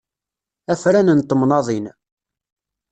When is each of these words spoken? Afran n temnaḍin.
Afran 0.73 1.07
n 1.17 1.19
temnaḍin. 1.27 1.85